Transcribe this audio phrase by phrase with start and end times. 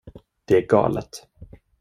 [0.45, 1.27] Det är galet.